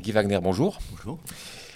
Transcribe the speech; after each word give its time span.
Guy 0.00 0.12
Wagner, 0.12 0.38
bonjour. 0.42 0.78
Bonjour. 0.92 1.18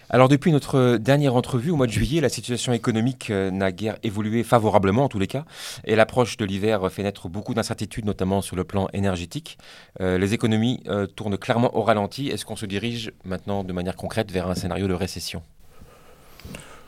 Alors 0.09 0.29
depuis 0.29 0.51
notre 0.53 0.97
dernière 0.97 1.35
entrevue 1.35 1.71
au 1.71 1.77
mois 1.77 1.87
de 1.87 1.93
juillet, 1.93 2.21
la 2.21 2.29
situation 2.29 2.73
économique 2.73 3.31
euh, 3.31 3.51
n'a 3.51 3.71
guère 3.71 3.97
évolué 4.03 4.43
favorablement 4.45 5.05
en 5.05 5.09
tous 5.09 5.19
les 5.19 5.27
cas, 5.27 5.45
et 5.85 5.95
l'approche 5.95 6.37
de 6.37 6.45
l'hiver 6.45 6.91
fait 6.91 7.03
naître 7.03 7.29
beaucoup 7.29 7.53
d'incertitudes, 7.53 8.05
notamment 8.05 8.41
sur 8.41 8.57
le 8.57 8.65
plan 8.65 8.89
énergétique. 8.93 9.59
Euh, 10.01 10.17
les 10.19 10.33
économies 10.33 10.83
euh, 10.89 11.07
tournent 11.07 11.37
clairement 11.37 11.77
au 11.77 11.83
ralenti. 11.83 12.29
Est-ce 12.29 12.45
qu'on 12.45 12.57
se 12.57 12.67
dirige 12.67 13.13
maintenant 13.25 13.65
de 13.65 13.73
manière 13.73 13.97
concrète 13.97 14.31
vers 14.31 14.49
un 14.49 14.55
scénario 14.55 14.89
de 14.89 14.95
récession? 14.95 15.43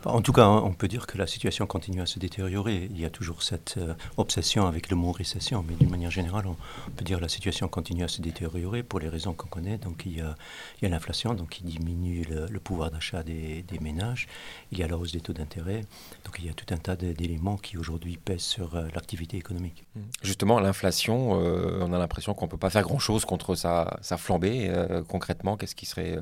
En 0.06 0.22
tout 0.22 0.32
cas, 0.32 0.48
on 0.48 0.72
peut 0.72 0.88
dire 0.88 1.06
que 1.06 1.18
la 1.18 1.26
situation 1.26 1.66
continue 1.66 2.00
à 2.00 2.06
se 2.06 2.18
détériorer. 2.18 2.88
Il 2.90 3.00
y 3.00 3.04
a 3.04 3.10
toujours 3.10 3.42
cette 3.42 3.74
euh, 3.78 3.94
obsession 4.16 4.66
avec 4.66 4.88
le 4.90 4.96
mot 4.96 5.12
récession, 5.12 5.64
mais 5.66 5.74
d'une 5.74 5.90
manière 5.90 6.10
générale, 6.10 6.46
on 6.46 6.56
peut 6.92 7.04
dire 7.04 7.18
que 7.18 7.22
la 7.22 7.28
situation 7.28 7.68
continue 7.68 8.04
à 8.04 8.08
se 8.08 8.22
détériorer 8.22 8.82
pour 8.82 9.00
les 9.00 9.08
raisons 9.08 9.32
qu'on 9.34 9.48
connaît. 9.48 9.78
Donc 9.78 10.04
il 10.06 10.18
y 10.18 10.20
a, 10.20 10.34
l'inflation, 10.82 11.34
donc 11.34 11.50
qui 11.50 11.64
diminue 11.64 12.24
le, 12.24 12.60
pouvoir 12.60 12.90
d'achat 12.90 13.22
des, 13.22 13.64
ménages. 13.80 14.28
Il 14.72 14.78
y 14.78 14.82
a 14.82 14.88
la 14.88 14.96
hausse 14.96 15.12
des 15.12 15.20
taux 15.20 15.32
d'intérêt. 15.32 15.82
Donc 16.24 16.36
il 16.38 16.46
y 16.46 16.48
a 16.48 16.54
tout 16.54 16.72
un 16.72 16.78
tas 16.78 16.96
d'éléments 16.96 17.56
qui 17.56 17.76
aujourd'hui 17.76 18.16
pèsent 18.16 18.40
sur 18.40 18.74
euh, 18.74 18.86
l'activité 18.94 19.36
économique. 19.36 19.84
Mmh. 19.94 20.00
Justement, 20.22 20.60
l'inflation, 20.60 21.40
euh, 21.40 21.80
on 21.82 21.92
a 21.92 21.98
l'impression 21.98 22.34
qu'on 22.34 22.46
ne 22.46 22.50
peut 22.50 22.56
pas 22.56 22.70
faire 22.70 22.82
grand-chose 22.82 23.24
contre 23.24 23.54
sa, 23.54 23.98
sa 24.02 24.16
flambée. 24.16 24.70
concrètement, 25.08 25.56
qu'est-ce 25.56 25.74
qui 25.74 25.86
serait 25.86 26.18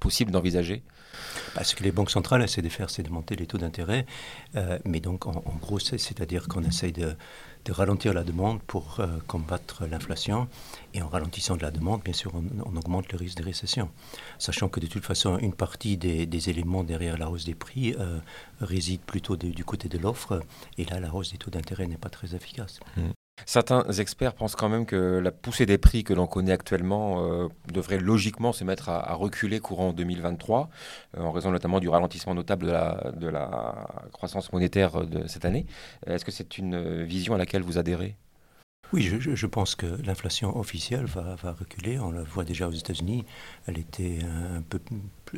possible 0.00 0.30
d'envisager 0.30 0.82
bah, 1.54 1.64
Ce 1.64 1.74
que 1.74 1.82
les 1.82 1.92
banques 1.92 2.10
centrales 2.10 2.42
essaient 2.42 2.62
de 2.62 2.68
faire, 2.68 2.90
c'est 2.90 3.02
de 3.02 3.10
monter 3.10 3.36
les 3.36 3.46
taux 3.46 3.58
d'intérêt. 3.58 4.06
Euh, 4.56 4.78
mais 4.84 5.00
donc, 5.00 5.26
en, 5.26 5.42
gros, 5.60 5.78
c'est-à-dire 5.78 6.48
qu'on 6.48 6.62
essaye 6.62 6.92
de, 6.92 7.16
ralentir 7.70 8.12
la 8.12 8.24
demande 8.24 8.60
pour 8.62 9.00
euh, 9.00 9.06
combattre 9.26 9.86
l'inflation. 9.86 10.48
Et 10.92 11.00
en 11.00 11.08
ralentissant 11.08 11.56
de 11.56 11.62
la 11.62 11.70
demande, 11.70 12.02
bien 12.02 12.12
sûr, 12.12 12.32
on, 12.34 12.76
augmente 12.76 13.10
le 13.10 13.18
risque 13.18 13.38
de 13.38 13.44
récession. 13.44 13.90
Sachant 14.38 14.68
que 14.68 14.80
de 14.80 14.86
toute 14.86 15.04
façon, 15.04 15.38
une 15.38 15.54
partie 15.54 15.96
des, 15.96 16.50
éléments 16.50 16.84
derrière 16.84 17.16
la 17.16 17.30
hausse 17.30 17.44
des 17.44 17.54
prix 17.54 17.94
euh, 17.98 18.18
réside 18.60 19.00
plutôt 19.00 19.36
du 19.36 19.64
côté 19.64 19.88
de 19.88 19.98
l'offre. 19.98 20.42
Et 20.76 20.84
là, 20.84 21.00
la 21.00 21.14
hausse 21.14 21.32
des 21.32 21.38
taux 21.38 21.50
d'intérêt 21.50 21.86
n'est 21.86 21.96
pas 21.96 22.10
très 22.10 22.34
efficace. 22.34 22.80
Mmh. 22.96 23.10
Certains 23.46 23.84
experts 23.98 24.34
pensent 24.34 24.56
quand 24.56 24.68
même 24.68 24.86
que 24.86 25.18
la 25.18 25.30
poussée 25.30 25.66
des 25.66 25.78
prix 25.78 26.04
que 26.04 26.14
l'on 26.14 26.26
connaît 26.26 26.52
actuellement 26.52 27.24
euh, 27.24 27.48
devrait 27.72 27.98
logiquement 27.98 28.52
se 28.52 28.64
mettre 28.64 28.88
à, 28.88 29.14
reculer 29.14 29.60
courant 29.60 29.92
2023, 29.92 30.70
euh, 31.16 31.22
en 31.22 31.32
raison 31.32 31.50
notamment 31.50 31.80
du 31.80 31.88
ralentissement 31.88 32.34
notable 32.34 32.66
de 32.66 33.28
la, 33.28 33.86
croissance 34.12 34.52
monétaire 34.52 35.06
de 35.06 35.26
cette 35.26 35.44
année. 35.44 35.66
Est-ce 36.06 36.24
que 36.24 36.30
c'est 36.30 36.58
une 36.58 37.02
vision 37.04 37.34
à 37.34 37.38
laquelle 37.38 37.62
vous 37.62 37.78
adhérez? 37.78 38.16
Oui, 38.92 39.02
je, 39.02 39.46
pense 39.46 39.74
que 39.74 39.86
l'inflation 40.04 40.56
officielle 40.56 41.06
va, 41.06 41.34
va, 41.34 41.52
reculer. 41.52 41.98
On 41.98 42.12
la 42.12 42.22
voit 42.22 42.44
déjà 42.44 42.68
aux 42.68 42.72
États-Unis. 42.72 43.24
Elle 43.66 43.78
était 43.78 44.20
un 44.22 44.62
peu 44.62 44.78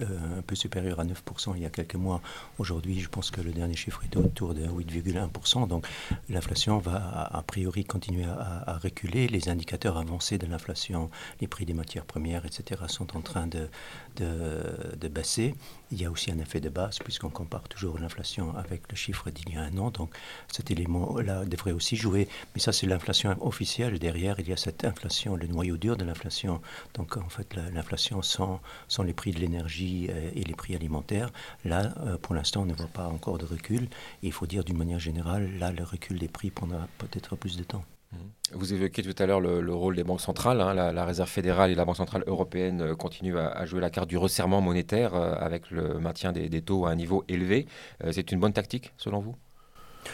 un 0.02 0.42
peu 0.42 0.55
supérieur 0.55 1.00
à 1.00 1.05
9% 1.05 1.52
il 1.56 1.62
y 1.62 1.66
a 1.66 1.70
quelques 1.70 1.94
mois. 1.94 2.20
Aujourd'hui, 2.58 3.00
je 3.00 3.08
pense 3.08 3.30
que 3.30 3.41
le 3.41 3.52
dernier 3.52 3.77
chiffre 3.77 4.03
est 4.05 4.16
autour 4.16 4.55
de 4.55 4.66
8,1%. 4.66 5.69
Donc 5.69 5.86
l'inflation 6.28 6.78
va 6.78 7.28
a, 7.33 7.42
priori 7.42 7.84
continuer 7.84 8.25
à, 8.25 8.78
reculer. 8.83 9.28
Les 9.28 9.48
indicateurs 9.48 9.97
avancés 9.97 10.38
de 10.38 10.47
l'inflation, 10.47 11.11
les 11.41 11.47
prix 11.47 11.64
des 11.64 11.75
matières 11.75 12.05
premières, 12.05 12.44
etc., 12.44 12.83
sont 12.88 13.16
en 13.16 13.20
train 13.20 13.47
de, 13.47 13.69
de, 14.16 15.08
baisser. 15.08 15.55
Il 15.92 16.00
y 16.00 16.05
a 16.05 16.10
aussi 16.10 16.33
un 16.33 16.38
effet 16.38 16.60
de 16.60 16.69
base 16.69 16.98
puisqu'on 16.98 17.31
compare 17.31 17.69
toujours 17.69 17.98
l'inflation 17.98 18.56
avec 18.56 18.91
le 18.91 18.97
chiffre 18.97 19.31
d'il 19.31 19.55
y 19.55 19.56
a 19.56 19.62
un 19.62 19.78
an. 19.78 19.91
Donc 19.91 20.10
cet 20.53 20.70
élément-là 20.70 21.44
devrait 21.44 21.72
aussi 21.72 21.97
jouer. 21.97 22.28
Mais 22.55 22.60
ça, 22.60 22.72
c'est 22.72 22.86
l'inflation 22.86 23.36
officielle. 23.47 23.98
Derrière, 23.98 24.41
il 24.41 24.48
y 24.48 24.53
a 24.53 24.56
cette 24.56 24.84
inflation, 24.84 25.36
le 25.36 25.47
noyau 25.47 25.77
dur 25.77 25.97
de 25.97 26.05
l'inflation. 26.05 26.60
Donc 26.94 27.16
en 27.16 27.28
fait, 27.28 27.55
l'inflation 27.72 28.20
sans, 28.22 28.60
sans 28.88 29.03
les 29.05 29.12
prix 29.12 29.31
de 29.33 29.38
l'énergie 29.38 29.85
euh, 30.10 30.30
et 30.34 30.44
les 30.44 30.54
prix 30.54 30.74
alimentaires. 30.74 31.30
Là, 31.64 31.94
euh, 32.00 32.16
pour 32.18 32.34
l'instant, 32.34 32.62
on 32.62 32.66
ne 32.66 32.74
voit 32.74 32.86
pas 32.86 33.06
encore 33.06 33.38
de 33.38 33.44
recul. 33.44 33.88
Il 34.22 34.32
faut 34.32 34.46
dire 34.46 34.64
d'une 34.64 34.76
manière 34.76 34.98
générale, 34.98 35.50
là, 35.58 35.72
le 35.72 35.84
recul 35.84 36.18
des 36.18 36.28
prix 36.28 36.50
prendra 36.50 36.88
peut-être 36.98 37.36
plus 37.36 37.56
de 37.56 37.64
temps. 37.64 37.84
Mmh. 38.12 38.16
Vous 38.52 38.72
évoquiez 38.72 39.02
tout 39.02 39.20
à 39.20 39.26
l'heure 39.26 39.41
le, 39.41 39.75
rôle 39.75 39.96
des 39.96 40.04
banques 40.04 40.20
centrales. 40.20 40.60
Hein. 40.60 40.75
la, 40.75 41.04
Réserve 41.04 41.28
fédérale 41.28 41.70
et 41.70 41.75
la 41.75 41.84
Banque 41.84 41.96
centrale 41.96 42.25
européenne 42.26 42.80
euh, 42.80 42.94
continuent 42.94 43.36
à, 43.36 43.64
jouer 43.66 43.80
la 43.80 43.91
carte 43.91 44.08
du 44.08 44.16
resserrement 44.16 44.60
monétaire 44.60 45.14
avec 45.14 45.70
le 45.70 45.98
maintien 45.98 46.32
des, 46.32 46.62
taux 46.62 46.86
à 46.86 46.91
un 46.91 46.96
niveau 46.96 47.25
élevé. 47.28 47.66
c'est 48.12 48.32
une 48.32 48.41
bonne 48.41 48.52
tactique, 48.52 48.92
selon 48.96 49.20
vous? 49.20 49.34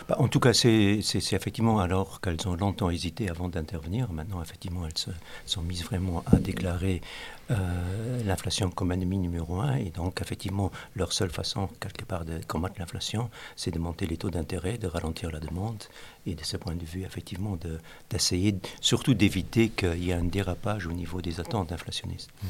Bah, 0.09 0.17
en 0.19 0.29
tout 0.29 0.41
cas, 0.41 0.53
c'est 0.53 1.01
effectivement 1.33 1.79
alors 1.79 2.21
qu'elles 2.21 2.47
ont 2.47 2.55
longtemps 2.55 2.91
hésité 2.91 3.29
avant 3.29 3.49
d'intervenir. 3.49 4.13
Maintenant, 4.13 4.43
effectivement, 4.43 4.87
elles 4.87 4.99
se 4.99 5.11
sont 5.47 5.63
mises 5.63 5.85
vraiment 5.85 6.23
à 6.33 6.37
déclarer 6.37 7.01
euh, 7.51 8.23
l'inflation 8.25 8.71
comme 8.71 8.93
ennemi 8.93 9.19
numéro 9.19 9.61
un. 9.61 9.77
Et 9.77 9.91
donc, 9.91 10.21
effectivement, 10.21 10.71
leur 10.97 11.13
seule 11.13 11.31
façon, 11.31 11.69
quelque 11.81 12.05
part, 12.05 12.25
de 12.25 12.41
combattre 12.47 12.77
l'inflation, 12.79 13.31
c'est 13.57 13.71
de 13.71 13.79
monter 13.79 14.07
les 14.07 14.17
taux 14.17 14.31
d'intérêt, 14.31 14.79
de 14.79 14.87
ralentir 14.87 15.31
la 15.31 15.41
demande. 15.41 15.83
Et 16.27 16.35
de 16.35 16.45
ce 16.45 16.57
point 16.57 16.77
de 16.77 16.85
vue, 16.85 17.03
effectivement, 17.03 17.59
d'essayer 18.11 18.55
surtout 18.81 19.15
d'éviter 19.15 19.71
qu'il 19.71 20.05
y 20.05 20.11
ait 20.11 20.15
un 20.15 20.25
dérapage 20.25 20.87
au 20.87 20.93
niveau 20.93 21.21
des 21.21 21.41
attentes 21.41 21.73
inflationnistes. 21.73 22.31
Mmh. 22.43 22.47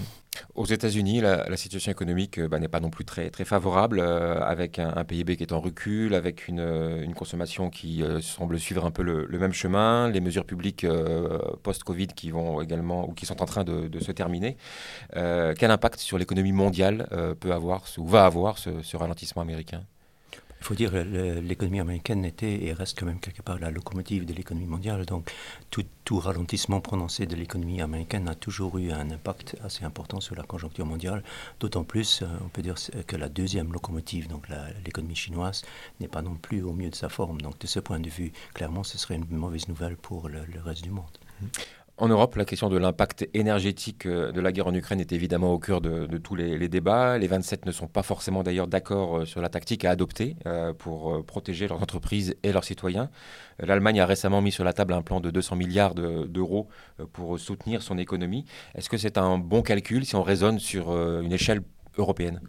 Aux 0.54 0.64
États-Unis, 0.64 1.20
la, 1.20 1.56
situation 1.56 1.92
économique 1.92 2.38
euh, 2.38 2.48
bah, 2.48 2.58
n'est 2.58 2.68
pas 2.68 2.80
non 2.80 2.90
plus 2.90 3.04
très, 3.04 3.30
très 3.30 3.44
favorable, 3.44 4.00
euh, 4.00 4.40
avec 4.42 4.78
un, 4.78 5.04
PIB 5.04 5.36
qui 5.36 5.42
est 5.42 5.52
en 5.52 5.60
recul, 5.60 6.14
avec 6.14 6.48
une, 6.48 6.60
euh, 6.60 7.06
consommation 7.12 7.68
qui 7.70 8.02
semble 8.22 8.58
suivre 8.58 8.86
un 8.86 8.90
peu 8.90 9.02
le, 9.02 9.38
même 9.38 9.52
chemin, 9.52 10.08
les 10.08 10.20
mesures 10.20 10.46
publiques 10.46 10.86
post-Covid 11.62 12.08
qui 12.08 12.30
vont 12.30 12.60
également 12.60 13.08
ou 13.08 13.12
qui 13.12 13.26
sont 13.26 13.42
en 13.42 13.46
train 13.46 13.64
de, 13.64 14.00
se 14.00 14.12
terminer. 14.12 14.56
quel 15.12 15.70
impact 15.70 16.00
sur 16.00 16.18
l'économie 16.18 16.52
mondiale 16.52 17.06
peut 17.38 17.52
avoir 17.52 17.84
ou 17.98 18.06
va 18.06 18.24
avoir 18.24 18.58
ce 18.58 18.96
ralentissement 18.96 19.42
américain? 19.42 19.84
Il 20.62 20.64
faut 20.64 20.74
dire 20.76 20.92
que 20.92 21.40
l'économie 21.40 21.80
américaine 21.80 22.24
était 22.24 22.66
et 22.66 22.72
reste 22.72 22.96
quand 22.96 23.06
même 23.06 23.18
quelque 23.18 23.42
part 23.42 23.58
la 23.58 23.72
locomotive 23.72 24.24
de 24.24 24.32
l'économie 24.32 24.68
mondiale. 24.68 25.04
Donc 25.06 25.28
tout, 25.70 26.18
ralentissement 26.20 26.80
prononcé 26.80 27.26
de 27.26 27.34
l'économie 27.34 27.82
américaine 27.82 28.28
a 28.28 28.36
toujours 28.36 28.78
eu 28.78 28.92
un 28.92 29.10
impact 29.10 29.56
assez 29.64 29.84
important 29.84 30.20
sur 30.20 30.36
la 30.36 30.44
conjoncture 30.44 30.86
mondiale. 30.86 31.24
D'autant 31.58 31.82
plus, 31.82 32.22
euh, 32.22 32.26
on 32.44 32.48
peut 32.48 32.62
dire 32.62 32.76
que 33.08 33.16
la 33.16 33.28
deuxième 33.28 33.72
locomotive, 33.72 34.28
donc 34.28 34.46
l'économie 34.84 35.16
chinoise, 35.16 35.62
n'est 35.98 36.06
pas 36.06 36.22
non 36.22 36.36
plus 36.36 36.62
au 36.62 36.72
mieux 36.72 36.90
de 36.90 36.94
sa 36.94 37.08
forme. 37.08 37.40
Donc 37.40 37.58
de 37.58 37.66
ce 37.66 37.80
point 37.80 37.98
de 37.98 38.08
vue, 38.08 38.32
clairement, 38.54 38.84
ce 38.84 38.98
serait 38.98 39.16
une 39.16 39.26
mauvaise 39.30 39.66
nouvelle 39.66 39.96
pour 39.96 40.28
le, 40.28 40.44
le 40.44 40.60
reste 40.60 40.84
du 40.84 40.90
monde. 40.90 41.18
Mmh. 41.40 41.46
En 41.98 42.08
Europe, 42.08 42.36
la 42.36 42.46
question 42.46 42.70
de 42.70 42.78
l'impact 42.78 43.28
énergétique 43.34 44.06
euh, 44.06 44.32
de 44.32 44.40
la 44.40 44.50
guerre 44.50 44.66
en 44.66 44.74
Ukraine 44.74 44.98
est 44.98 45.12
évidemment 45.12 45.52
au 45.52 45.58
cœur 45.58 45.82
de, 45.82 46.06
tous 46.16 46.34
les, 46.34 46.68
débats. 46.68 47.18
Les 47.18 47.26
27 47.26 47.66
ne 47.66 47.70
sont 47.70 47.86
pas 47.86 48.02
forcément 48.02 48.42
d'ailleurs 48.42 48.66
d'accord 48.66 49.18
euh, 49.18 49.24
sur 49.26 49.42
la 49.42 49.50
tactique 49.50 49.84
à 49.84 49.90
adopter 49.90 50.36
euh, 50.46 50.72
pour 50.72 51.22
protéger 51.26 51.68
leurs 51.68 51.82
entreprises 51.82 52.34
et 52.42 52.52
leurs 52.52 52.64
citoyens. 52.64 53.10
L'Allemagne 53.58 54.00
a 54.00 54.06
récemment 54.06 54.40
mis 54.40 54.52
sur 54.52 54.64
la 54.64 54.72
table 54.72 54.94
un 54.94 55.02
plan 55.02 55.20
de 55.20 55.30
200 55.30 55.56
milliards 55.56 55.94
d'euros 55.94 56.68
pour 57.12 57.38
soutenir 57.38 57.82
son 57.82 57.98
économie. 57.98 58.46
Est-ce 58.74 58.88
que 58.88 58.96
c'est 58.96 59.18
un 59.18 59.36
bon 59.36 59.60
calcul 59.60 60.06
si 60.06 60.16
on 60.16 60.22
raisonne 60.22 60.58
sur 60.58 60.90
une 60.90 61.32
échelle 61.32 61.60
européenne? 61.98 62.40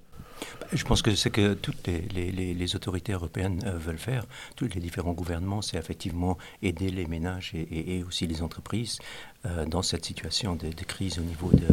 Je 0.72 0.84
pense 0.84 1.02
que 1.02 1.14
c'est 1.16 1.30
que 1.30 1.54
toutes 1.54 1.88
les, 1.88 2.76
autorités 2.76 3.14
européennes 3.14 3.62
euh, 3.66 3.78
veulent 3.78 3.98
faire, 3.98 4.26
tous 4.56 4.68
les 4.74 4.82
différents 4.82 5.14
gouvernements, 5.14 5.62
c'est 5.62 5.78
effectivement 5.78 6.38
aider 6.62 6.90
les 6.90 7.06
ménages 7.06 7.54
et, 7.54 8.04
aussi 8.04 8.28
les 8.28 8.42
entreprises 8.42 9.00
euh, 9.46 9.66
dans 9.66 9.82
cette 9.82 10.06
situation 10.06 10.56
de, 10.56 10.70
crise 10.84 11.20
au 11.20 11.24
niveau 11.24 11.52
de, 11.52 11.68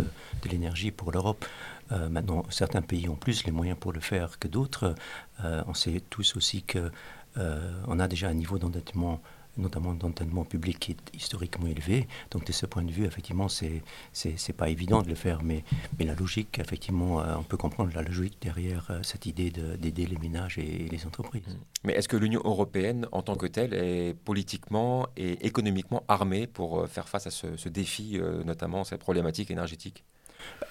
l'énergie 0.50 0.90
pour 0.90 1.12
l'Europe. 1.12 1.44
Euh, 1.92 2.08
maintenant, 2.08 2.44
certains 2.50 2.82
pays 2.82 3.08
ont 3.08 3.16
plus 3.16 3.44
les 3.44 3.52
moyens 3.52 3.78
pour 3.78 3.92
le 3.92 4.00
faire 4.00 4.38
que 4.38 4.48
d'autres. 4.48 4.94
on 5.42 5.74
sait 5.74 6.02
tous 6.10 6.36
aussi 6.36 6.62
qu'on 6.62 7.98
a 7.98 8.08
déjà 8.08 8.28
un 8.28 8.34
niveau 8.34 8.58
d'endettement 8.58 9.20
notamment 9.56 9.94
d'entendement 9.94 10.44
public 10.44 10.78
qui 10.78 10.92
est 10.92 11.14
historiquement 11.14 11.66
élevé. 11.66 12.08
Donc 12.30 12.44
de 12.44 12.52
ce 12.52 12.66
point 12.66 12.82
de 12.82 12.90
vue, 12.90 13.04
effectivement, 13.04 13.48
c'est 13.48 13.82
c'est 14.12 14.52
pas 14.52 14.68
évident 14.68 15.02
de 15.02 15.08
le 15.08 15.14
faire, 15.14 15.42
mais 15.42 15.64
mais 15.98 16.04
la 16.04 16.14
logique, 16.14 16.58
effectivement, 16.58 17.20
euh, 17.20 17.36
on 17.38 17.42
peut 17.42 17.56
comprendre 17.56 17.92
la 17.94 18.02
logique 18.02 18.38
derrière 18.40 18.86
euh, 18.90 19.00
cette 19.02 19.26
idée 19.26 19.50
d'aider 19.50 20.06
les 20.06 20.18
ménages 20.18 20.58
et 20.58 20.88
les 20.90 21.06
entreprises. 21.06 21.46
Mmh. 21.46 21.84
Mais 21.84 21.92
est-ce 21.94 22.08
que 22.08 22.16
l'Union 22.16 22.42
européenne, 22.44 23.06
en 23.12 23.22
tant 23.22 23.36
que 23.36 23.46
telle, 23.46 23.74
est 23.74 24.14
politiquement 24.14 25.06
et 25.16 25.46
économiquement 25.46 26.02
armée 26.08 26.46
pour 26.46 26.80
euh, 26.80 26.86
faire 26.86 27.08
face 27.08 27.26
à 27.26 27.30
ce, 27.30 27.56
ce 27.56 27.68
défi, 27.68 28.20
notamment 28.44 28.84
cette 28.84 29.00
problématique 29.00 29.50
énergétique? 29.50 30.04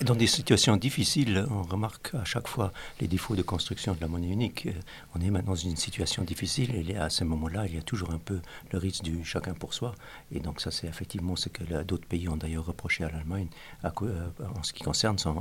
Dans 0.01 0.16
des 0.16 0.27
situations 0.27 0.77
difficiles, 0.77 1.45
on 1.51 1.63
remarque 1.63 2.16
à 2.16 2.24
chaque 2.24 2.48
fois 2.48 2.71
les 3.01 3.07
défauts 3.07 3.36
de 3.36 3.42
construction 3.42 3.94
de 3.94 4.00
la 4.00 4.07
monnaie 4.07 4.30
unique. 4.30 4.68
Euh, 4.68 4.71
on 5.13 5.19
est 5.19 5.30
maintenant 5.30 5.50
dans 5.50 5.56
une 5.56 5.75
situation 5.75 6.24
difficile 6.24 6.89
et 6.89 6.95
à 6.95 7.10
ce 7.10 7.24
moment-là, 7.25 7.66
il 7.66 7.75
y 7.75 7.77
a 7.77 7.81
toujours 7.81 8.12
un 8.12 8.18
peu 8.18 8.39
le 8.71 8.80
risque 8.80 9.04
du 9.04 9.25
chacun 9.25 9.54
pour 9.54 9.74
soi. 9.74 9.95
Et 10.31 10.39
donc 10.39 10.62
ça, 10.62 10.71
c'est 10.71 10.88
effectivement 10.88 11.36
ce 11.36 11.50
que 11.50 11.63
d'autres 11.83 12.07
pays 12.07 12.30
ont 12.30 12.38
d'ailleurs 12.38 12.66
reproché 12.66 13.04
à 13.04 13.10
l'Allemagne 13.10 13.48
euh, 13.83 14.30
en 14.56 14.63
ce 14.63 14.74
qui 14.74 14.83
concerne 14.83 15.18
son, 15.18 15.33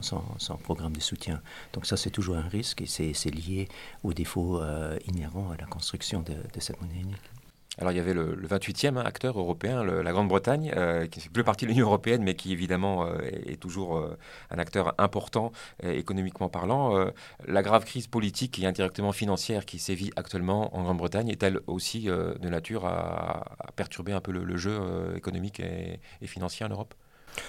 programme 0.62 0.94
de 0.94 1.00
soutien. 1.00 1.40
Donc 1.72 1.86
ça, 1.86 1.96
c'est 1.96 2.10
toujours 2.10 2.36
un 2.36 2.48
risque 2.48 2.82
et 2.82 2.86
c'est 2.86 3.30
lié 3.30 3.68
aux 4.02 4.12
défauts 4.12 4.60
euh, 4.60 4.98
inhérents 5.06 5.50
à 5.50 5.56
la 5.56 5.66
construction 5.66 6.22
de 6.22 6.60
cette 6.60 6.80
monnaie 6.80 7.00
unique. 7.00 7.37
Alors 7.78 7.92
il 7.92 7.96
y 7.96 8.00
avait 8.00 8.14
le, 8.14 8.34
28e 8.36 8.96
hein, 8.96 9.02
acteur 9.04 9.38
européen, 9.38 9.84
la 9.84 10.12
Grande-Bretagne, 10.12 10.72
euh, 10.76 11.06
qui 11.06 11.20
ne 11.20 11.22
fait 11.22 11.30
plus 11.30 11.44
partie 11.44 11.64
de 11.64 11.70
l'Union 11.70 11.86
européenne, 11.86 12.22
mais 12.22 12.34
qui 12.34 12.52
évidemment 12.52 13.06
euh, 13.06 13.18
est, 13.46 13.60
toujours 13.60 13.98
euh, 13.98 14.18
un 14.50 14.58
acteur 14.58 14.94
important 14.98 15.52
économiquement 15.82 16.48
parlant. 16.48 17.08
la 17.46 17.62
grave 17.62 17.84
crise 17.84 18.06
politique 18.06 18.58
et 18.58 18.66
indirectement 18.66 19.12
financière 19.12 19.64
qui 19.64 19.78
sévit 19.78 20.10
actuellement 20.16 20.76
en 20.76 20.82
Grande-Bretagne 20.82 21.28
est-elle 21.28 21.60
aussi 21.66 22.04
de 22.04 22.48
nature 22.48 22.84
à, 22.86 23.56
perturber 23.76 24.12
un 24.12 24.20
peu 24.20 24.32
le, 24.32 24.56
jeu 24.56 24.80
économique 25.16 25.60
et 25.60 26.26
financier 26.26 26.66
en 26.66 26.70
Europe? 26.70 26.94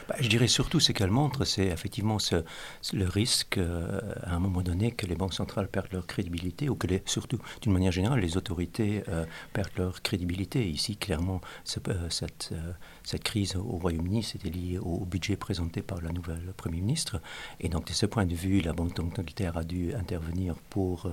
Bah, 0.08 0.16
je 0.20 0.28
dirais 0.28 0.48
surtout 0.48 0.80
ce 0.80 0.92
qu'elle 0.92 1.12
montre, 1.12 1.46
c'est 1.46 1.68
effectivement 1.68 2.18
le 2.94 3.08
risque 3.08 3.58
euh, 3.58 4.00
à 4.24 4.36
un 4.36 4.40
moment 4.40 4.62
donné 4.62 4.92
que 4.92 5.06
les 5.06 5.16
banques 5.16 5.34
centrales 5.34 5.68
perdent 5.68 5.92
leur 5.92 6.08
crédibilité 6.08 6.70
ou 6.70 6.76
que 6.76 6.88
surtout 7.06 7.40
d'une 7.62 7.74
manière 7.74 7.92
générale 7.92 8.20
les 8.20 8.38
autorités 8.38 9.04
euh, 9.10 9.26
perdent 9.54 9.78
leur 9.78 10.02
crédibilité. 10.02 10.68
Ici, 10.68 10.98
clairement, 10.98 11.42
euh, 11.88 12.10
cette, 12.10 12.54
crise 13.24 13.56
au 13.56 13.78
Royaume-Uni, 13.78 14.24
c'était 14.24 14.50
lié 14.50 14.80
au 14.80 15.06
budget 15.06 15.36
présenté 15.36 15.82
par 15.82 16.02
la 16.02 16.12
nouvelle 16.12 16.54
Premier 16.56 16.82
ministre. 16.82 17.22
Et 17.60 17.70
donc, 17.70 17.86
de 17.88 17.94
ce 17.94 18.06
point 18.06 18.26
de 18.26 18.36
vue, 18.36 18.62
la 18.62 18.74
Banque 18.74 18.96
d'Angleterre 18.96 19.58
a 19.58 19.64
dû 19.64 19.94
intervenir 19.94 20.56
pour, 20.70 21.10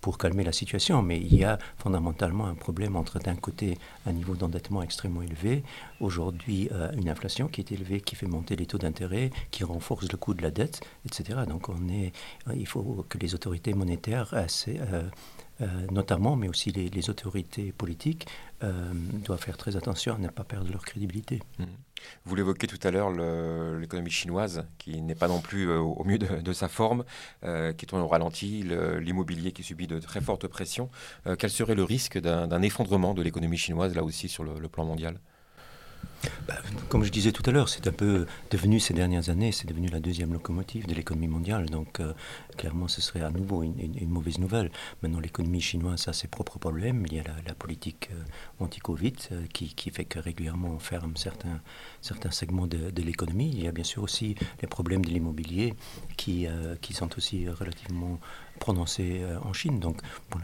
pour 0.00 0.18
calmer 0.18 0.44
la 0.44 0.52
situation. 0.52 1.02
Mais 1.02 1.18
il 1.20 1.34
y 1.34 1.44
a 1.44 1.58
fondamentalement 1.78 2.46
un 2.46 2.54
problème 2.54 2.96
entre, 2.96 3.18
d'un 3.18 3.36
côté, 3.36 3.78
un 4.06 4.12
niveau 4.12 4.34
d'endettement 4.34 4.82
extrêmement 4.82 5.22
élevé, 5.22 5.64
aujourd'hui, 6.00 6.68
une 6.96 7.08
inflation 7.08 7.48
qui 7.48 7.60
est 7.60 7.72
qui 8.04 8.16
fait 8.16 8.26
monter 8.26 8.56
les 8.56 8.66
taux 8.66 8.78
d'intérêt, 8.78 9.30
qui 9.50 9.64
renforce 9.64 10.10
le 10.10 10.18
coût 10.18 10.34
de 10.34 10.42
la 10.42 10.50
dette, 10.50 10.80
etc. 11.06 11.40
Donc 11.48 11.68
on 11.68 11.88
est, 11.88 12.12
il 12.54 12.66
faut 12.66 13.04
que 13.08 13.18
les 13.18 13.34
autorités 13.34 13.74
monétaires, 13.74 14.34
euh, 14.34 15.02
euh, 15.60 15.66
notamment, 15.90 16.36
mais 16.36 16.48
aussi 16.48 16.72
les, 16.72 17.10
autorités 17.10 17.72
politiques, 17.72 18.26
euh, 18.62 18.92
doivent 19.24 19.40
faire 19.40 19.56
très 19.56 19.76
attention 19.76 20.14
à 20.14 20.18
ne 20.18 20.28
pas 20.28 20.44
perdre 20.44 20.70
leur 20.70 20.84
crédibilité. 20.84 21.42
Mmh. 21.58 21.64
Vous 22.24 22.34
l'évoquiez 22.34 22.68
tout 22.68 22.80
à 22.86 22.90
l'heure, 22.90 23.10
l'économie 23.78 24.10
chinoise, 24.10 24.66
qui 24.78 25.00
n'est 25.00 25.14
pas 25.14 25.28
non 25.28 25.40
plus 25.40 25.70
au 25.70 26.02
mieux 26.04 26.18
de, 26.18 26.52
sa 26.52 26.68
forme, 26.68 27.04
qui 27.78 27.86
tourne 27.86 28.02
au 28.02 28.08
ralenti, 28.08 28.62
l'immobilier 29.00 29.52
qui 29.52 29.62
subit 29.62 29.86
de 29.86 29.98
très 30.00 30.20
fortes 30.20 30.46
pressions. 30.48 30.90
quel 31.38 31.48
serait 31.48 31.76
le 31.76 31.84
risque 31.84 32.18
d'un 32.18 32.60
effondrement 32.60 33.14
de 33.14 33.22
l'économie 33.22 33.56
chinoise, 33.56 33.94
là 33.94 34.02
aussi, 34.02 34.28
sur 34.28 34.44
le 34.44 34.68
plan 34.68 34.84
mondial? 34.84 35.18
Bah, 36.46 36.54
comme 36.88 37.04
je 37.04 37.10
disais 37.10 37.32
tout 37.32 37.42
à 37.46 37.52
l'heure, 37.52 37.68
c'est 37.68 37.86
un 37.86 37.92
peu 37.92 38.26
devenu 38.50 38.80
ces 38.80 38.94
dernières 38.94 39.30
années, 39.30 39.52
c'est 39.52 39.66
devenu 39.66 39.88
la 39.88 40.00
deuxième 40.00 40.32
locomotive 40.32 40.86
de 40.86 40.94
l'économie 40.94 41.28
mondiale. 41.28 41.66
Donc 41.70 42.00
euh, 42.00 42.12
clairement, 42.56 42.88
ce 42.88 43.00
serait 43.00 43.22
à 43.22 43.30
nouveau 43.30 43.62
une, 43.62 44.08
mauvaise 44.08 44.38
nouvelle. 44.38 44.70
Maintenant, 45.02 45.20
l'économie 45.20 45.60
chinoise 45.60 46.06
a 46.08 46.12
ses 46.12 46.28
propres 46.28 46.58
problèmes. 46.58 47.04
Il 47.06 47.14
y 47.14 47.20
a 47.20 47.24
la, 47.46 47.54
politique 47.54 48.10
euh, 48.12 48.64
anti-Covid 48.64 49.14
euh, 49.32 49.46
qui, 49.52 49.90
fait 49.90 50.04
que 50.04 50.18
régulièrement 50.18 50.68
on 50.68 50.78
ferme 50.78 51.16
certains, 51.16 51.60
certains 52.00 52.30
segments 52.30 52.66
de, 52.66 53.02
l'économie. 53.02 53.50
Il 53.52 53.64
y 53.64 53.68
a 53.68 53.72
bien 53.72 53.84
sûr 53.84 54.02
aussi 54.02 54.34
les 54.60 54.68
problèmes 54.68 55.04
de 55.04 55.10
l'immobilier 55.10 55.74
qui, 56.16 56.46
qui 56.80 56.94
sont 56.94 57.10
aussi 57.16 57.48
relativement 57.48 58.18
prononcé 58.58 59.20
euh, 59.22 59.38
en 59.40 59.52
Chine. 59.52 59.80
Donc, 59.80 60.00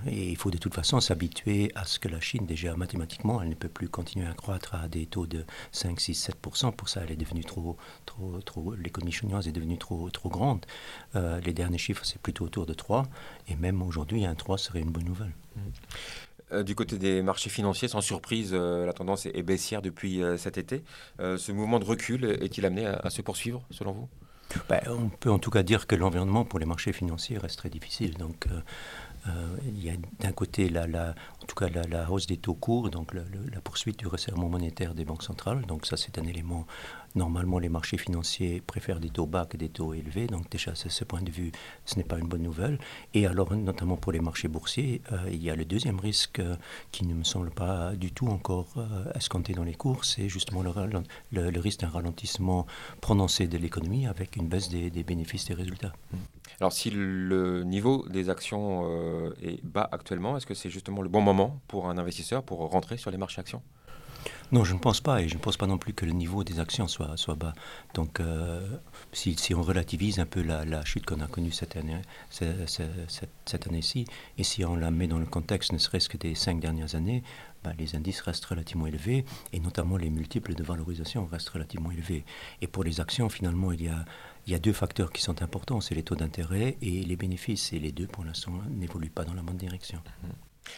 et 0.07 0.31
il 0.31 0.37
faut 0.37 0.51
de 0.51 0.59
toute 0.59 0.75
façon 0.75 1.01
s'habituer 1.01 1.71
à 1.75 1.85
ce 1.85 1.99
que 1.99 2.09
la 2.09 2.21
Chine, 2.21 2.47
déjà 2.47 2.77
mathématiquement, 2.77 3.43
elle 3.43 3.49
ne 3.49 3.55
peut 3.55 3.69
plus 3.69 3.89
continuer 3.89 4.27
à 4.27 4.33
croître 4.33 4.75
à 4.75 4.89
des 4.89 5.07
taux 5.07 5.27
de 5.27 5.45
5, 5.73 6.01
6, 6.01 6.31
7% 6.43 6.73
Pour 6.73 6.89
ça, 6.89 7.03
elle 7.05 7.13
est 7.13 7.17
devenue 7.17 7.45
trop, 7.45 7.77
trop, 8.07 8.41
trop 8.43 8.75
l'économie 8.75 9.13
chinoise 9.13 9.49
est 9.49 9.53
devenue 9.53 9.79
trop, 9.79 10.11
trop 10.11 10.29
grande. 10.29 10.65
Euh, 11.15 11.41
les 11.41 11.53
derniers 11.53 11.79
chiffres, 11.79 12.05
c'est 12.05 12.21
plutôt 12.21 12.45
autour 12.45 12.67
de 12.67 12.75
3. 12.75 13.07
Et 13.49 13.57
même 13.57 13.83
aujourd'hui, 13.83 14.25
un 14.25 14.35
3 14.35 14.59
serait 14.59 14.81
une 14.81 14.91
bonne 14.91 15.05
nouvelle. 15.05 15.33
Euh, 16.53 16.63
du 16.63 16.75
côté 16.75 16.99
des 16.99 17.23
marchés 17.23 17.51
financiers, 17.51 17.89
sans 17.89 18.01
surprise, 18.01 18.53
la 18.55 18.93
tendance 18.93 19.27
est, 19.27 19.43
baissière 19.43 19.83
depuis 19.83 20.21
cet 20.37 20.59
été. 20.59 20.83
ce 21.19 21.53
mouvement 21.53 21.79
de 21.79 21.85
recul 21.85 22.25
est-il 22.25 22.67
amené 22.67 22.87
à 22.87 23.11
se 23.11 23.23
poursuivre, 23.23 23.63
selon 23.71 23.93
vous? 23.93 24.09
Ben, 24.69 24.81
on 24.89 25.09
peut 25.09 25.31
en 25.31 25.39
tout 25.39 25.51
cas 25.51 25.63
dire 25.63 25.87
que 25.87 25.95
l'environnement 25.95 26.45
pour 26.45 26.59
les 26.59 26.67
marchés 26.67 26.93
financiers 26.93 27.39
reste 27.39 27.59
très 27.59 27.71
difficile. 27.71 28.15
Donc, 28.15 28.47
euh, 28.47 28.61
euh, 29.29 29.57
il 29.67 29.85
y 29.85 29.91
a 29.91 29.95
d'un 30.21 30.33
côté 30.33 30.69
la, 30.69 30.87
la, 30.87 31.15
en 31.43 31.47
tout 31.47 31.55
cas 31.55 31.69
la, 31.69 32.11
hausse 32.11 32.27
des 32.27 32.39
taux 32.39 32.55
courts, 32.55 32.91
donc 32.91 33.13
la 33.15 33.61
poursuite 33.61 33.99
du 33.99 34.07
resserrement 34.07 34.49
monétaire 34.49 34.95
des 34.95 35.05
banques 35.05 35.23
centrales. 35.23 35.63
Donc 35.67 35.87
ça, 35.87 35.97
c'est 35.97 36.19
un 36.19 36.25
élément 36.25 36.67
Normalement, 37.15 37.59
les 37.59 37.69
marchés 37.69 37.99
financiers 37.99 38.63
préfèrent 38.65 39.01
des 39.01 39.11
taux 39.11 39.27
bas 39.27 39.45
que 39.45 39.57
des 39.57 39.69
taux 39.69 39.95
élevés. 39.95 40.27
Donc 40.27 40.49
déjà, 40.49 40.75
c'est 40.75 40.91
ce 40.91 41.05
point 41.05 41.23
de 41.23 41.31
vue, 41.31 41.51
ce 41.85 41.97
n'est 41.97 42.05
pas 42.05 42.19
une 42.19 42.29
bonne 42.29 42.43
nouvelle. 42.43 42.79
Et 43.15 43.27
alors, 43.27 43.53
notamment 43.55 43.97
pour 43.97 44.13
les 44.13 44.21
marchés 44.21 44.47
boursiers, 44.47 45.03
euh, 45.13 45.19
il 45.31 45.43
y 45.43 45.51
a 45.51 45.57
le 45.57 45.65
deuxième 45.65 45.99
risque 45.99 46.39
euh, 46.39 46.57
qui 46.93 47.05
ne 47.07 47.15
me 47.15 47.25
semble 47.25 47.51
pas 47.51 47.93
du 47.97 48.13
tout 48.13 48.29
encore 48.29 48.69
euh, 48.77 49.13
escompté 49.15 49.55
dans 49.55 49.65
les 49.65 49.75
cours, 49.75 50.05
c'est 50.05 50.29
justement 50.29 50.63
le, 50.63 51.61
risque 51.61 51.81
d'un 51.81 51.89
ralentissement 51.89 52.67
prononcé 53.01 53.49
de 53.49 53.59
l'économie 53.59 54.07
avec 54.07 54.37
une 54.37 54.47
baisse 54.47 54.69
des, 54.69 54.91
bénéfices 55.03 55.47
des 55.47 55.55
résultats. 55.55 55.93
Alors 56.61 56.73
si 56.73 56.91
le 56.91 57.65
niveau 57.65 58.07
des 58.09 58.29
actions 58.29 59.33
est 59.43 59.65
bas 59.65 59.89
actuellement, 59.91 60.37
est-ce 60.37 60.47
que 60.47 60.55
c'est 60.55 60.71
justement 60.71 61.03
le 61.03 61.09
bon 61.09 61.21
moment 61.21 61.61
pour 61.69 61.89
un 61.89 61.99
investisseur 61.99 62.43
pour 62.43 62.59
rentrer 62.59 62.97
sur 62.99 63.11
les 63.11 63.17
marchés 63.17 63.41
actions? 63.41 63.63
Non, 64.53 64.65
je 64.65 64.75
ne 64.75 64.79
pense 64.79 65.01
pas, 65.01 65.23
et 65.23 65.29
je 65.29 65.35
ne 65.35 65.41
pense 65.41 65.57
pas 65.57 65.67
non 65.67 65.79
plus 65.79 65.93
que 65.93 66.05
le 66.05 66.13
niveau 66.13 66.43
des 66.43 66.59
actions 66.59 66.89
soit, 66.89 67.17
soit 67.17 67.37
bas. 67.37 67.55
Donc, 67.95 68.19
euh, 68.19 68.61
si, 69.13 69.55
on 69.55 69.63
relativise 69.63 70.19
un 70.19 70.27
peu 70.27 70.43
la, 70.43 70.65
la 70.65 70.85
chute 70.85 71.07
qu'on 71.07 71.21
a 71.21 71.29
connue 71.29 71.53
cette 71.53 71.77
année, 71.77 72.03
cette, 72.31 73.67
année-ci, 73.69 74.07
et 74.39 74.43
si 74.43 74.65
on 74.65 74.75
la 74.75 74.91
met 74.91 75.07
dans 75.07 75.21
le 75.21 75.27
contexte 75.27 75.73
ne 75.73 75.79
serait-ce 75.79 76.09
que 76.09 76.17
des 76.17 76.35
cinq 76.35 76.59
dernières 76.59 76.97
années, 76.97 77.23
bah, 77.63 77.73
les 77.79 77.95
indices 77.95 78.23
restent 78.23 78.47
relativement 78.47 78.87
élevés, 78.87 79.25
et 79.53 79.61
notamment 79.61 79.97
les 79.97 80.11
multiples 80.11 80.55
de 80.55 80.65
valorisation 80.65 81.27
restent 81.27 81.51
relativement 81.51 81.93
élevés. 81.93 82.25
Et 82.61 82.67
pour 82.67 82.83
les 82.83 83.01
actions, 83.01 83.29
finalement, 83.29 83.71
il 83.71 83.83
y 83.83 83.89
a, 83.89 84.05
il 84.47 84.53
y 84.53 84.57
a 84.57 84.59
deux 84.59 84.73
facteurs 84.73 85.13
qui 85.13 85.23
sont 85.23 85.43
importants, 85.43 85.81
c'est 85.81 85.95
les 85.95 86.03
taux 86.03 86.17
d'intérêt 86.17 86.77
et 86.83 87.05
les 87.05 87.17
bénéfices, 87.17 87.73
et 87.73 87.79
les 87.79 87.93
deux, 87.93 88.09
pour 88.09 88.25
l'instant, 88.25 88.53
n'évoluent 88.69 89.11
pas 89.11 89.25
dans 89.25 89.35
la 89.35 89.43
bonne 89.43 89.59
direction. 89.59 90.01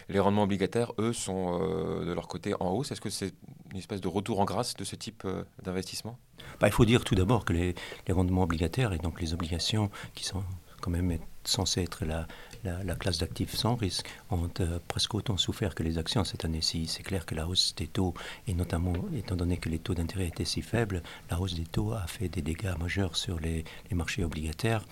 Les 0.09 0.19
rendements 0.19 0.43
obligataires, 0.43 0.93
eux, 0.99 1.13
sont 1.13 1.59
euh, 1.61 2.05
de 2.05 2.11
leur 2.11 2.27
côté 2.27 2.53
en 2.59 2.71
hausse. 2.71 2.91
Est-ce 2.91 3.01
que 3.01 3.09
c'est 3.09 3.33
une 3.71 3.77
espèce 3.77 4.01
de 4.01 4.07
retour 4.07 4.39
en 4.39 4.45
grâce 4.45 4.75
de 4.75 4.83
ce 4.83 4.95
type 4.95 5.23
euh, 5.25 5.43
d'investissement? 5.61 6.17
Bah, 6.59 6.67
Il 6.67 6.73
faut 6.73 6.85
dire 6.85 7.03
tout 7.03 7.15
d'abord 7.15 7.45
que 7.45 7.53
les, 7.53 7.75
les, 8.07 8.13
rendements 8.13 8.43
obligataires 8.43 8.93
et 8.93 8.97
donc 8.97 9.21
les 9.21 9.33
obligations 9.33 9.89
qui 10.15 10.23
sont 10.23 10.43
quand 10.81 10.91
même 10.91 11.17
censées 11.43 11.81
être 11.81 12.05
la, 12.05 12.27
la, 12.63 12.95
classe 12.95 13.17
d'actifs 13.17 13.55
sans 13.55 13.75
risque 13.75 14.07
ont 14.31 14.49
euh, 14.59 14.79
presque 14.87 15.13
autant 15.15 15.37
souffert 15.37 15.75
que 15.75 15.83
les 15.83 15.97
actions 15.97 16.23
cette 16.23 16.45
année-ci. 16.45 16.87
C'est 16.87 17.03
clair 17.03 17.25
que 17.25 17.35
la 17.35 17.47
hausse 17.47 17.75
des 17.75 17.87
taux, 17.87 18.13
et 18.47 18.53
notamment 18.53 18.93
étant 19.15 19.35
donné 19.35 19.57
que 19.57 19.69
les 19.69 19.79
taux 19.79 19.93
d'intérêt 19.93 20.27
étaient 20.27 20.45
si 20.45 20.61
faibles, 20.61 21.03
la 21.29 21.39
hausse 21.39 21.55
des 21.55 21.65
taux 21.65 21.93
a 21.93 22.07
fait 22.07 22.29
des 22.29 22.41
dégâts 22.41 22.73
majeurs 22.79 23.15
sur 23.15 23.39
les, 23.39 23.65
marchés 23.91 24.23
obligataires. 24.23 24.83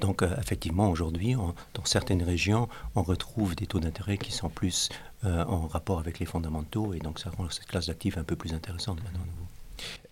Donc 0.00 0.22
euh, 0.22 0.34
effectivement, 0.40 0.90
aujourd'hui, 0.90 1.34
dans 1.34 1.84
certaines 1.84 2.22
régions, 2.22 2.68
on 2.94 3.02
retrouve 3.02 3.54
des 3.54 3.66
taux 3.66 3.80
d'intérêt 3.80 4.18
qui 4.18 4.32
sont 4.32 4.48
plus 4.48 4.88
euh, 5.24 5.44
en 5.44 5.66
rapport 5.66 5.98
avec 5.98 6.18
les 6.18 6.26
fondamentaux, 6.26 6.94
et 6.94 6.98
donc 6.98 7.18
ça 7.18 7.30
rend 7.30 7.48
cette 7.50 7.66
classe 7.66 7.86
d'actifs 7.86 8.18
un 8.18 8.24
peu 8.24 8.36
plus 8.36 8.52
intéressante 8.52 9.02
maintenant. 9.02 9.26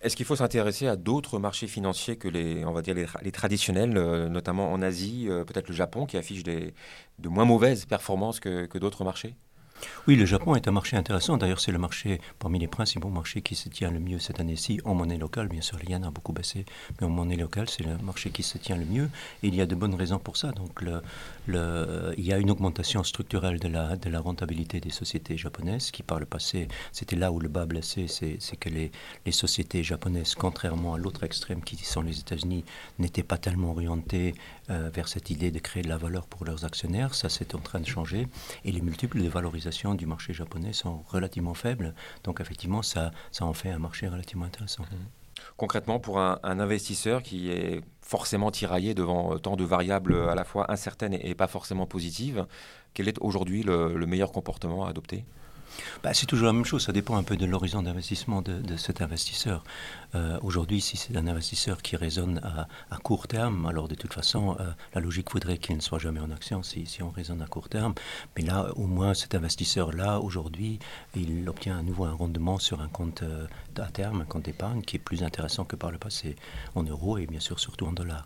Est-ce 0.01 0.15
qu'il 0.15 0.25
faut 0.25 0.35
s'intéresser 0.35 0.87
à 0.87 0.95
d'autres 0.95 1.39
marchés 1.39 1.67
financiers 1.67 2.17
que 2.17 2.27
les, 2.27 2.65
on 2.65 2.73
va 2.73 2.81
dire 2.81 2.95
les, 2.95 3.31
traditionnels, 3.31 3.97
euh, 3.97 4.29
notamment 4.29 4.71
en 4.71 4.81
Asie, 4.81 5.27
euh, 5.29 5.43
peut-être 5.43 5.69
le 5.69 5.75
Japon, 5.75 6.05
qui 6.05 6.17
affiche 6.17 6.43
des, 6.43 6.73
de 7.19 7.29
moins 7.29 7.45
mauvaises 7.45 7.85
performances 7.85 8.39
que 8.39 8.77
d'autres 8.77 9.03
marchés? 9.03 9.35
Oui, 10.07 10.15
le 10.15 10.25
Japon 10.25 10.55
est 10.55 10.67
un 10.67 10.71
marché 10.71 10.95
intéressant. 10.95 11.37
D'ailleurs, 11.37 11.59
c'est 11.59 11.71
le 11.71 11.77
marché 11.77 12.21
parmi 12.39 12.59
les 12.59 12.67
principaux 12.67 13.09
marchés 13.09 13.41
qui 13.41 13.55
se 13.55 13.69
tient 13.69 13.91
le 13.91 13.99
mieux 13.99 14.19
cette 14.19 14.39
année-ci 14.39 14.79
en 14.85 14.95
monnaie 14.95 15.17
locale. 15.17 15.47
Bien 15.47 15.61
sûr, 15.61 15.77
le 15.77 15.89
yen 15.89 16.03
a 16.03 16.11
beaucoup 16.11 16.33
baissé, 16.33 16.65
mais 16.99 17.07
en 17.07 17.09
monnaie 17.09 17.35
locale, 17.35 17.69
c'est 17.69 17.83
le 17.83 17.97
marché 17.97 18.29
qui 18.29 18.43
se 18.43 18.57
tient 18.57 18.77
le 18.77 18.85
mieux. 18.85 19.09
Et 19.43 19.47
il 19.47 19.55
y 19.55 19.61
a 19.61 19.65
de 19.65 19.75
bonnes 19.75 19.95
raisons 19.95 20.19
pour 20.19 20.37
ça. 20.37 20.51
Donc, 20.51 20.81
il 21.47 22.25
y 22.25 22.33
a 22.33 22.37
une 22.37 22.51
augmentation 22.51 23.03
structurelle 23.03 23.59
de 23.59 23.67
la, 23.67 24.19
rentabilité 24.19 24.79
des 24.79 24.89
sociétés 24.89 25.37
japonaises, 25.37 25.91
qui 25.91 26.03
par 26.03 26.19
le 26.19 26.25
passé, 26.25 26.67
c'était 26.91 27.15
là 27.15 27.31
où 27.31 27.39
le 27.39 27.49
bas 27.49 27.65
blessé, 27.65 28.07
c'est 28.07 28.57
que 28.57 28.69
les, 28.69 28.91
les 29.25 29.31
sociétés 29.31 29.83
japonaises, 29.83 30.35
contrairement 30.35 30.93
à 30.93 30.97
l'autre 30.97 31.23
extrême 31.23 31.61
qui 31.61 31.75
sont 31.77 32.01
les 32.01 32.19
États-Unis, 32.19 32.63
n'étaient 32.99 33.23
pas 33.23 33.37
tellement 33.37 33.71
orientées 33.71 34.35
euh, 34.69 34.89
vers 34.93 35.07
cette 35.07 35.29
idée 35.29 35.49
de 35.49 35.59
créer 35.59 35.81
de 35.81 35.87
la 35.87 35.95
valeur 35.95 36.25
pour 36.27 36.43
leurs 36.43 36.65
actionnaires. 36.65 37.15
Ça, 37.15 37.29
c'est 37.29 37.55
en 37.55 37.59
train 37.59 37.79
de 37.79 37.85
changer. 37.85 38.27
Et 38.65 38.73
les 38.73 38.81
multiples 38.81 39.21
de 39.23 39.29
valorisation 39.29 39.66
du 39.95 40.05
marché 40.05 40.33
japonais 40.33 40.73
sont 40.73 41.03
relativement 41.07 41.53
faibles. 41.53 41.93
Donc, 42.23 42.41
effectivement, 42.41 42.81
ça, 42.81 43.11
ça 43.31 43.45
en 43.45 43.53
fait 43.53 43.69
un 43.69 43.79
marché 43.79 44.07
relativement 44.07 44.45
intéressant. 44.45 44.83
Mmh. 44.83 44.95
Concrètement, 45.55 45.99
pour 45.99 46.19
un, 46.19 46.39
investisseur 46.43 47.21
qui 47.21 47.51
est 47.51 47.81
forcément 48.01 48.49
tiraillé 48.49 48.95
devant 48.95 49.37
tant 49.37 49.55
de 49.55 49.63
variables 49.63 50.15
à 50.29 50.35
la 50.35 50.43
fois 50.43 50.71
incertaines 50.71 51.13
et, 51.13 51.35
pas 51.35 51.47
forcément 51.47 51.85
positives, 51.85 52.47
quel 52.93 53.07
est 53.07 53.17
aujourd'hui 53.19 53.63
le 53.63 54.05
meilleur 54.05 54.31
comportement 54.31 54.85
à 54.85 54.89
adopter? 54.89 55.25
Bah, 56.03 56.13
C'est 56.13 56.25
toujours 56.25 56.47
la 56.47 56.53
même 56.53 56.65
chose, 56.65 56.85
ça 56.85 56.91
dépend 56.91 57.17
un 57.17 57.23
peu 57.23 57.37
de 57.37 57.45
l'horizon 57.45 57.83
d'investissement 57.83 58.41
de, 58.41 58.77
cet 58.77 59.01
investisseur. 59.01 59.63
Euh, 60.15 60.39
aujourd'hui, 60.41 60.81
si 60.81 60.97
c'est 60.97 61.15
un 61.17 61.27
investisseur 61.27 61.81
qui 61.81 61.95
raisonne 61.95 62.39
à, 62.91 62.97
court 62.97 63.27
terme, 63.27 63.65
alors 63.65 63.87
de 63.87 63.95
toute 63.95 64.13
façon, 64.13 64.55
euh, 64.59 64.69
la 64.93 65.01
logique 65.01 65.31
voudrait 65.31 65.57
qu'il 65.57 65.75
ne 65.75 65.81
soit 65.81 65.99
jamais 65.99 66.19
en 66.19 66.31
action 66.31 66.63
si, 66.63 66.87
on 67.01 67.09
raisonne 67.09 67.41
à 67.41 67.47
court 67.47 67.69
terme. 67.69 67.93
Mais 68.35 68.43
là, 68.43 68.67
au 68.75 68.87
moins, 68.87 69.13
cet 69.13 69.35
investisseur-là, 69.35 70.19
aujourd'hui, 70.19 70.79
il 71.15 71.47
obtient 71.49 71.77
à 71.77 71.81
nouveau 71.81 72.05
un 72.05 72.13
rendement 72.13 72.57
sur 72.59 72.81
un 72.81 72.87
compte 72.87 73.23
euh, 73.23 73.47
à 73.79 73.87
terme, 73.87 74.21
un 74.21 74.25
compte 74.25 74.45
d'épargne, 74.45 74.81
qui 74.81 74.95
est 74.95 74.99
plus 74.99 75.23
intéressant 75.23 75.65
que 75.65 75.75
par 75.75 75.91
le 75.91 75.97
passé, 75.97 76.35
en 76.75 76.83
euros 76.83 77.17
et 77.17 77.27
bien 77.27 77.39
sûr 77.39 77.59
surtout 77.59 77.85
en 77.85 77.93
dollars. 77.93 78.25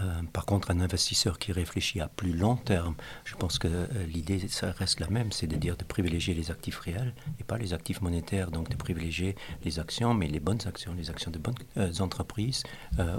Euh, 0.00 0.22
par 0.32 0.44
contre, 0.44 0.70
un 0.70 0.80
investisseur 0.80 1.38
qui 1.38 1.52
réfléchit 1.52 2.00
à 2.00 2.08
plus 2.08 2.32
long 2.32 2.56
terme, 2.56 2.94
je 3.24 3.34
pense 3.34 3.58
que 3.58 3.68
euh, 3.68 3.86
l'idée, 4.06 4.46
ça 4.48 4.70
reste 4.72 5.00
la 5.00 5.08
même, 5.08 5.32
c'est 5.32 5.46
de 5.46 5.56
dire 5.56 5.76
de 5.76 5.84
privilégier 5.84 6.34
les 6.34 6.50
actifs 6.50 6.78
réels 6.78 7.14
et 7.40 7.44
pas 7.44 7.56
les 7.56 7.72
actifs 7.72 8.02
monétaires, 8.02 8.50
donc 8.50 8.68
de 8.68 8.76
privilégier 8.76 9.36
les 9.64 9.78
actions, 9.78 10.12
mais 10.12 10.26
les 10.26 10.40
bonnes 10.40 10.60
actions, 10.66 10.92
les 10.94 11.08
actions 11.08 11.30
de 11.30 11.38
bonnes 11.38 11.54
euh, 11.78 11.90
entreprises 12.00 12.62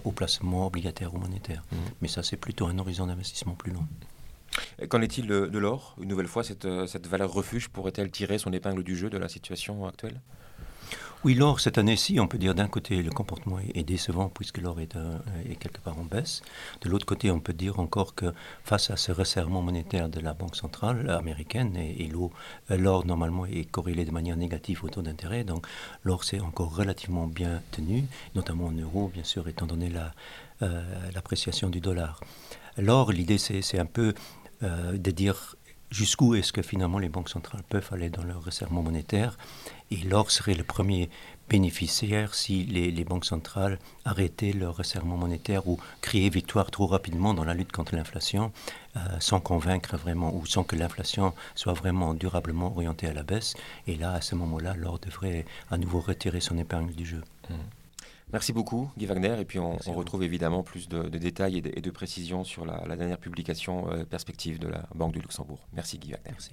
au 0.03 0.11
placement 0.11 0.67
obligataire 0.67 1.13
ou 1.13 1.17
monétaire. 1.17 1.63
Mmh. 1.71 1.75
Mais 2.01 2.07
ça, 2.07 2.23
c'est 2.23 2.37
plutôt 2.37 2.67
un 2.67 2.77
horizon 2.77 3.07
d'investissement 3.07 3.53
plus 3.53 3.71
long. 3.71 3.85
Qu'en 4.89 5.01
est-il 5.01 5.27
de, 5.27 5.57
l'or? 5.57 5.95
Une 6.01 6.09
nouvelle 6.09 6.27
fois, 6.27 6.43
cette, 6.43 6.67
cette 6.87 7.07
valeur 7.07 7.31
refuge 7.31 7.69
pourrait-elle 7.69 8.11
tirer 8.11 8.37
son 8.37 8.53
épingle 8.53 8.83
du 8.83 8.95
jeu 8.95 9.09
de 9.09 9.17
la 9.17 9.29
situation 9.29 9.85
actuelle? 9.85 10.19
Oui, 11.23 11.33
l'or, 11.33 11.59
cette 11.59 11.77
année-ci, 11.77 12.19
on 12.19 12.27
peut 12.27 12.37
dire 12.37 12.55
d'un 12.55 12.67
côté, 12.67 13.01
le 13.01 13.09
comportement 13.09 13.57
est 13.59 13.83
décevant 13.83 14.29
puisque 14.29 14.59
l'or 14.59 14.79
est, 14.79 14.95
est, 15.49 15.55
quelque 15.55 15.81
part 15.81 15.97
en 15.97 16.03
baisse. 16.03 16.41
De 16.81 16.89
l'autre 16.89 17.05
côté, 17.05 17.31
on 17.31 17.41
peut 17.41 17.53
dire 17.53 17.79
encore 17.79 18.15
que 18.15 18.33
face 18.63 18.91
à 18.91 18.97
ce 18.97 19.11
resserrement 19.11 19.61
monétaire 19.61 20.07
de 20.07 20.21
la 20.21 20.33
Banque 20.33 20.55
centrale 20.55 21.09
américaine, 21.09 21.75
et, 21.75 22.09
l'or, 22.77 23.05
normalement, 23.05 23.45
est 23.45 23.69
corrélé 23.69 24.05
de 24.05 24.11
manière 24.11 24.37
négative 24.37 24.85
au 24.85 24.89
taux 24.89 25.01
d'intérêt, 25.01 25.43
donc 25.43 25.67
l'or 26.03 26.23
s'est 26.23 26.39
encore 26.39 26.73
relativement 26.73 27.27
bien 27.27 27.61
tenu, 27.71 28.05
notamment 28.35 28.67
en 28.67 28.71
euros, 28.71 29.11
bien 29.13 29.25
sûr, 29.25 29.49
étant 29.49 29.65
donné 29.65 29.91
euh, 30.61 30.81
l'appréciation 31.13 31.69
du 31.69 31.81
dollar. 31.81 32.21
L'or, 32.77 33.11
l'idée, 33.11 33.37
c'est 33.37 33.79
un 33.79 33.85
peu 33.85 34.13
euh, 34.63 34.97
de 34.97 35.11
dire 35.11 35.56
jusqu'où 35.91 36.35
est-ce 36.35 36.53
que 36.53 36.61
finalement 36.61 36.99
les 36.99 37.09
banques 37.09 37.29
centrales 37.29 37.63
peuvent 37.69 37.89
aller 37.91 38.09
dans 38.09 38.23
leur 38.23 38.43
resserrement 38.43 38.81
monétaire. 38.81 39.37
Et 39.91 39.97
l'or 39.97 40.31
serait 40.31 40.53
le 40.53 40.63
premier 40.63 41.09
bénéficiaire 41.49 42.35
si 42.35 42.65
les, 42.65 43.05
banques 43.05 43.25
centrales 43.25 43.79
arrêtaient 44.03 44.51
leur 44.51 44.75
resserrement 44.75 45.15
monétaire 45.15 45.67
ou 45.67 45.79
créaient 46.01 46.29
victoire 46.29 46.71
trop 46.71 46.87
rapidement 46.87 47.33
dans 47.33 47.45
la 47.45 47.53
lutte 47.53 47.71
contre 47.71 47.95
l'inflation 47.95 48.51
euh, 48.97 48.99
sans 49.19 49.39
convaincre 49.39 49.95
vraiment 49.95 50.35
ou 50.35 50.45
sans 50.45 50.63
que 50.63 50.75
l'inflation 50.75 51.33
soit 51.55 51.73
vraiment 51.73 52.13
durablement 52.13 52.73
orientée 52.75 53.07
à 53.07 53.13
la 53.13 53.23
baisse. 53.23 53.55
Et 53.87 53.95
là, 53.95 54.11
à 54.13 54.21
ce 54.21 54.35
moment-là, 54.35 54.75
l'or 54.75 54.99
devrait 54.99 55.45
à 55.71 55.77
nouveau 55.77 56.01
retirer 56.01 56.41
son 56.41 56.57
épingle 56.57 56.93
du 56.93 57.05
jeu. 57.05 57.23
Mmh. 57.49 57.53
Merci 58.33 58.51
beaucoup, 58.51 58.89
Guy 58.97 59.05
Wagner. 59.05 59.35
Et 59.39 59.45
puis, 59.45 59.59
on, 59.59 59.77
retrouve 59.93 60.23
évidemment 60.23 60.63
plus 60.63 60.89
de, 60.89 61.07
détails 61.07 61.57
et 61.57 61.81
de, 61.81 61.91
précisions 61.91 62.43
sur 62.43 62.65
la, 62.65 62.95
dernière 62.95 63.19
publication 63.19 63.89
euh, 63.91 64.03
perspective 64.03 64.59
de 64.59 64.67
la 64.67 64.87
Banque 64.95 65.13
du 65.13 65.19
Luxembourg. 65.19 65.67
Merci, 65.73 65.97
Guy 65.97 66.11
Wagner. 66.11 66.31
Merci. 66.31 66.51